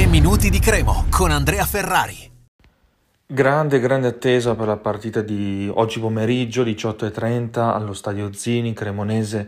3 0.00 0.08
minuti 0.08 0.48
di 0.48 0.60
Cremo 0.60 1.04
con 1.10 1.30
Andrea 1.30 1.66
Ferrari. 1.66 2.16
Grande, 3.26 3.80
grande 3.80 4.06
attesa 4.06 4.54
per 4.54 4.66
la 4.66 4.78
partita 4.78 5.20
di 5.20 5.70
oggi 5.70 6.00
pomeriggio 6.00 6.62
18.30 6.62 7.58
allo 7.58 7.92
stadio 7.92 8.32
Zini 8.32 8.72
Cremonese 8.72 9.46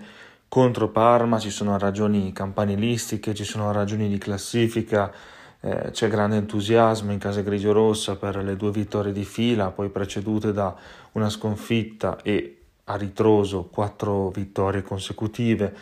contro 0.48 0.90
Parma. 0.90 1.38
Ci 1.38 1.48
sono 1.48 1.78
ragioni 1.78 2.34
campanilistiche, 2.34 3.32
ci 3.32 3.44
sono 3.44 3.72
ragioni 3.72 4.10
di 4.10 4.18
classifica, 4.18 5.10
eh, 5.58 5.88
c'è 5.90 6.08
grande 6.08 6.36
entusiasmo 6.36 7.12
in 7.12 7.18
casa 7.18 7.40
grigio-rossa 7.40 8.16
per 8.16 8.36
le 8.36 8.54
due 8.54 8.72
vittorie 8.72 9.12
di 9.12 9.24
fila, 9.24 9.70
poi 9.70 9.88
precedute 9.88 10.52
da 10.52 10.76
una 11.12 11.30
sconfitta 11.30 12.18
e 12.22 12.58
a 12.84 12.96
ritroso 12.96 13.70
quattro 13.72 14.28
vittorie 14.28 14.82
consecutive 14.82 15.74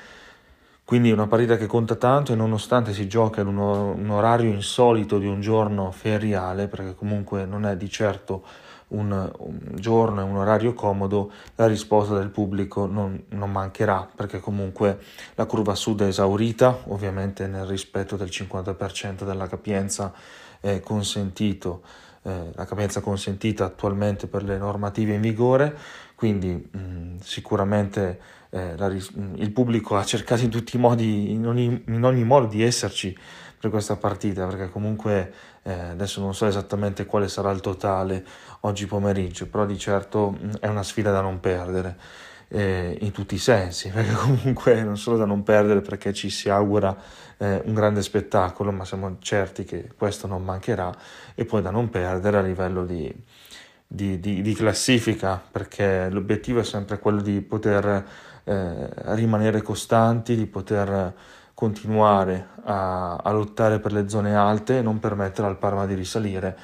quindi 0.91 1.12
una 1.12 1.29
partita 1.29 1.57
che 1.57 1.66
conta 1.66 1.95
tanto 1.95 2.32
e 2.32 2.34
nonostante 2.34 2.93
si 2.93 3.07
gioca 3.07 3.43
in 3.43 3.46
un 3.46 4.11
orario 4.11 4.50
insolito 4.50 5.20
di 5.20 5.27
un 5.29 5.40
giorno 5.40 5.93
feriale, 5.93 6.66
perché 6.66 6.96
comunque 6.96 7.46
non 7.46 7.64
è 7.64 7.76
di 7.76 7.89
certo 7.89 8.43
un, 8.89 9.13
un 9.39 9.58
giorno 9.75 10.21
e 10.21 10.25
un 10.25 10.35
orario 10.35 10.75
comodo, 10.75 11.30
la 11.54 11.68
risposta 11.68 12.18
del 12.18 12.30
pubblico 12.30 12.86
non, 12.86 13.22
non, 13.29 13.53
mancherà, 13.53 14.08
perché 14.13 14.40
comunque 14.40 14.99
la 15.36 15.44
curva 15.44 15.76
sud 15.76 16.03
è 16.03 16.07
esaurita, 16.07 16.80
ovviamente 16.89 17.46
nel 17.46 17.66
rispetto 17.66 18.16
del 18.16 18.27
50% 18.29 19.22
della 19.22 19.46
capienza 19.46 20.13
eh, 20.61 20.80
consentito, 20.80 21.82
eh, 22.22 22.50
la 22.54 22.64
capienza 22.64 23.00
consentita 23.00 23.64
attualmente 23.64 24.26
per 24.26 24.42
le 24.42 24.58
normative 24.58 25.14
in 25.14 25.20
vigore, 25.20 25.76
quindi 26.14 26.52
mh, 26.52 27.16
sicuramente 27.22 28.20
eh, 28.50 28.76
la, 28.76 28.86
il 28.86 29.50
pubblico 29.52 29.96
ha 29.96 30.04
cercato 30.04 30.43
in 30.43 30.50
tutti 30.50 30.76
i 30.76 30.79
modi, 30.79 31.32
in 31.32 31.46
ogni, 31.46 31.84
in 31.86 32.05
ogni 32.05 32.24
modo 32.24 32.46
di 32.46 32.62
esserci 32.62 33.16
per 33.58 33.70
questa 33.70 33.96
partita, 33.96 34.46
perché 34.46 34.70
comunque 34.70 35.33
eh, 35.62 35.72
adesso 35.72 36.20
non 36.20 36.34
so 36.34 36.46
esattamente 36.46 37.05
quale 37.05 37.28
sarà 37.28 37.50
il 37.50 37.60
totale 37.60 38.24
oggi 38.60 38.86
pomeriggio, 38.86 39.46
però 39.46 39.66
di 39.66 39.78
certo 39.78 40.36
è 40.60 40.66
una 40.66 40.82
sfida 40.82 41.10
da 41.10 41.20
non 41.20 41.40
perdere. 41.40 41.96
Eh, 42.52 42.98
in 43.02 43.12
tutti 43.12 43.36
i 43.36 43.38
sensi, 43.38 43.90
perché 43.94 44.12
comunque 44.12 44.82
non 44.82 44.96
solo 44.96 45.16
da 45.16 45.24
non 45.24 45.44
perdere 45.44 45.82
perché 45.82 46.12
ci 46.12 46.30
si 46.30 46.50
augura 46.50 46.96
eh, 47.36 47.62
un 47.64 47.74
grande 47.74 48.02
spettacolo, 48.02 48.72
ma 48.72 48.84
siamo 48.84 49.18
certi 49.20 49.62
che 49.62 49.90
questo 49.96 50.26
non 50.26 50.42
mancherà, 50.42 50.92
e 51.36 51.44
poi 51.44 51.62
da 51.62 51.70
non 51.70 51.90
perdere 51.90 52.38
a 52.38 52.42
livello 52.42 52.84
di, 52.84 53.14
di, 53.86 54.18
di, 54.18 54.42
di 54.42 54.54
classifica, 54.54 55.40
perché 55.50 56.08
l'obiettivo 56.10 56.58
è 56.58 56.64
sempre 56.64 56.98
quello 56.98 57.22
di 57.22 57.40
poter 57.40 58.04
eh, 58.44 58.88
rimanere 59.14 59.62
costanti, 59.62 60.34
di 60.34 60.46
poter 60.46 61.14
continuare 61.54 62.48
a, 62.64 63.16
a, 63.16 63.30
lottare 63.32 63.80
per 63.80 63.92
le 63.92 64.08
zone 64.08 64.34
alte 64.34 64.78
e 64.78 64.82
non 64.82 64.98
permettere 64.98 65.46
al 65.46 65.58
Parma 65.58 65.86
di 65.86 65.94
risalire. 65.94 66.56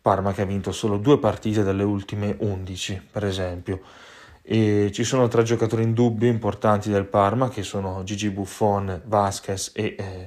Parma 0.00 0.32
che 0.32 0.42
ha 0.42 0.44
vinto 0.44 0.70
solo 0.70 0.98
due 0.98 1.18
partite 1.18 1.62
delle 1.64 1.82
ultime 1.82 2.36
11, 2.38 3.08
per 3.10 3.24
esempio. 3.24 3.80
E 4.48 4.92
ci 4.92 5.02
sono 5.02 5.26
tre 5.26 5.42
giocatori 5.42 5.82
in 5.82 5.92
dubbio 5.92 6.28
importanti 6.28 6.88
del 6.88 7.06
Parma 7.06 7.48
che 7.48 7.64
sono 7.64 8.04
Gigi 8.04 8.30
Buffon, 8.30 9.02
Vasquez 9.06 9.72
e 9.74 9.96
eh, 9.98 10.26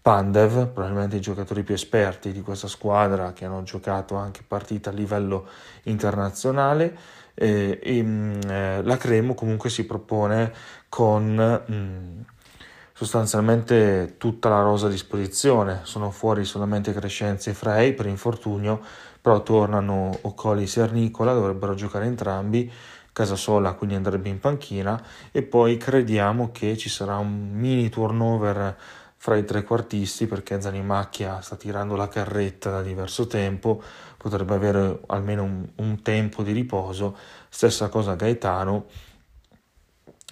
Pandev, 0.00 0.68
probabilmente 0.68 1.16
i 1.16 1.20
giocatori 1.20 1.62
più 1.62 1.74
esperti 1.74 2.32
di 2.32 2.40
questa 2.40 2.68
squadra 2.68 3.34
che 3.34 3.44
hanno 3.44 3.62
giocato 3.62 4.14
anche 4.14 4.42
partite 4.48 4.88
a 4.88 4.92
livello 4.92 5.46
internazionale. 5.82 6.96
Eh, 7.34 7.80
e 7.82 8.02
mh, 8.02 8.06
mm, 8.06 8.40
la 8.82 8.96
Cremo 8.96 9.34
comunque 9.34 9.68
si 9.68 9.84
propone 9.84 10.50
con 10.88 11.34
mh, 11.34 11.74
mm, 11.74 12.20
sostanzialmente 12.94 14.14
tutta 14.16 14.48
la 14.48 14.62
rosa 14.62 14.86
a 14.86 14.90
disposizione, 14.90 15.80
sono 15.82 16.10
fuori 16.10 16.46
solamente 16.46 16.94
Crescenzi 16.94 17.50
e 17.50 17.54
Frey 17.54 17.92
per 17.92 18.06
infortunio, 18.06 18.80
però 19.20 19.42
tornano 19.42 20.16
Occoli 20.22 20.62
e 20.62 20.66
Sernicola, 20.66 21.34
dovrebbero 21.34 21.74
giocare 21.74 22.06
entrambi, 22.06 22.72
Casasola 23.14 23.74
quindi 23.74 23.94
andrebbe 23.94 24.28
in 24.28 24.40
panchina 24.40 25.00
e 25.30 25.42
poi 25.42 25.76
crediamo 25.76 26.50
che 26.50 26.76
ci 26.76 26.88
sarà 26.88 27.16
un 27.16 27.52
mini 27.52 27.88
turnover 27.88 28.76
fra 29.16 29.36
i 29.36 29.44
trequartisti 29.44 30.26
perché 30.26 30.60
Zanimacchia 30.60 31.40
sta 31.40 31.54
tirando 31.54 31.94
la 31.94 32.08
carretta 32.08 32.70
da 32.70 32.82
diverso 32.82 33.28
tempo, 33.28 33.80
potrebbe 34.18 34.52
avere 34.54 35.00
almeno 35.06 35.44
un, 35.44 35.66
un 35.76 36.02
tempo 36.02 36.42
di 36.42 36.50
riposo, 36.50 37.16
stessa 37.48 37.88
cosa 37.88 38.16
Gaetano 38.16 38.86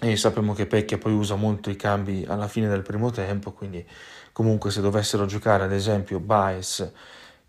e 0.00 0.16
sappiamo 0.16 0.52
che 0.52 0.66
Pecchia 0.66 0.98
poi 0.98 1.12
usa 1.12 1.36
molto 1.36 1.70
i 1.70 1.76
cambi 1.76 2.24
alla 2.26 2.48
fine 2.48 2.66
del 2.66 2.82
primo 2.82 3.10
tempo, 3.10 3.52
quindi 3.52 3.86
comunque 4.32 4.72
se 4.72 4.80
dovessero 4.80 5.24
giocare 5.24 5.62
ad 5.62 5.72
esempio 5.72 6.18
Baez 6.18 6.92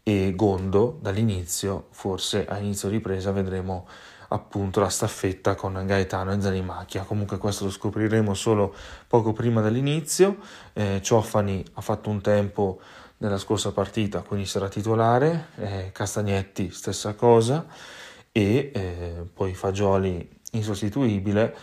e 0.04 0.34
Gondo 0.36 0.98
dall'inizio, 1.02 1.88
forse 1.92 2.46
a 2.46 2.58
inizio 2.58 2.90
ripresa 2.90 3.32
vedremo 3.32 3.88
appunto 4.28 4.80
la 4.80 4.90
staffetta 4.90 5.56
con 5.56 5.82
Gaetano 5.86 6.34
e 6.34 6.42
Zanimacchia. 6.42 7.04
Comunque 7.04 7.38
questo 7.38 7.66
lo 7.66 7.72
scopriremo 7.72 8.34
solo 8.34 8.74
poco 9.08 9.32
prima 9.32 9.62
dell'inizio. 9.62 10.38
Eh, 10.74 11.00
Ciofani 11.02 11.64
ha 11.74 11.82
fatto 11.82 12.10
un 12.10 12.20
tempo 12.20 12.82
nella 13.18 13.38
scorsa 13.38 13.72
partita, 13.72 14.22
quindi 14.22 14.46
sarà 14.46 14.68
titolare. 14.68 15.48
Eh, 15.58 15.90
Castagnetti 15.94 16.72
stessa 16.72 17.14
cosa 17.14 17.66
e 18.32 18.72
eh, 18.74 19.24
poi 19.32 19.54
Fagioli 19.54 20.28
insostituibile. 20.52 21.56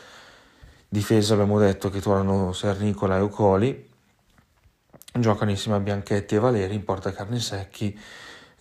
Difesa 0.89 1.35
abbiamo 1.35 1.59
detto 1.59 1.91
che 1.91 2.01
tornano 2.01 2.53
Sernicola 2.53 3.17
e 3.17 3.21
Ocoli. 3.21 3.90
Giocano 5.13 5.51
insieme 5.51 5.77
a 5.77 5.81
Bianchetti 5.81 6.37
e 6.37 6.39
Valeri 6.39 6.75
in 6.75 6.85
porta 6.85 7.13
Carnesecchi 7.13 7.99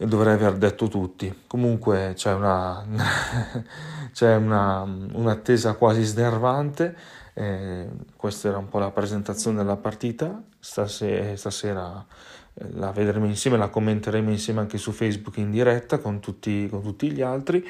e 0.01 0.05
dovrei 0.07 0.33
aver 0.33 0.53
detto 0.55 0.87
tutti. 0.87 1.43
Comunque 1.45 2.13
c'è, 2.15 2.33
una, 2.33 2.85
c'è 4.13 4.35
una, 4.35 4.81
un'attesa 4.81 5.73
quasi 5.73 6.03
snervante. 6.03 6.95
Eh, 7.33 7.87
questa 8.15 8.47
era 8.47 8.57
un 8.57 8.69
po' 8.69 8.79
la 8.79 8.91
presentazione 8.91 9.57
della 9.57 9.75
partita. 9.75 10.41
Stasera, 10.57 11.35
stasera 11.35 12.05
eh, 12.53 12.65
la 12.75 12.91
vedremo 12.91 13.25
insieme, 13.25 13.57
la 13.57 13.67
commenteremo 13.67 14.29
insieme 14.29 14.61
anche 14.61 14.77
su 14.77 14.91
Facebook 14.91 15.35
in 15.37 15.51
diretta 15.51 15.99
con 15.99 16.21
tutti, 16.21 16.67
con 16.69 16.81
tutti 16.81 17.11
gli 17.11 17.21
altri. 17.21 17.67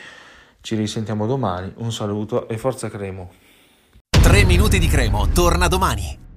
Ci 0.61 0.75
risentiamo 0.75 1.25
domani. 1.25 1.73
Un 1.77 1.91
saluto 1.91 2.47
e 2.47 2.57
forza 2.59 2.89
Cremo. 2.89 3.31
3 4.09 4.43
minuti 4.45 4.77
di 4.77 4.87
Cremo 4.87 5.29
torna 5.29 5.67
domani. 5.67 6.27